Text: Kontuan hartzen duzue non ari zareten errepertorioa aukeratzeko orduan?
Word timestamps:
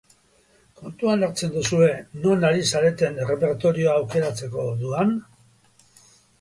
Kontuan 0.79 1.25
hartzen 1.27 1.51
duzue 1.57 1.89
non 2.23 2.49
ari 2.49 2.65
zareten 2.73 3.21
errepertorioa 3.27 3.95
aukeratzeko 4.01 4.67
orduan? 4.75 5.17